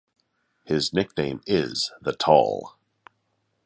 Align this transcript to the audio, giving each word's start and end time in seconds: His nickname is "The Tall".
His 0.63 0.91
nickname 0.93 1.41
is 1.45 1.91
"The 2.01 2.13
Tall". 2.15 2.75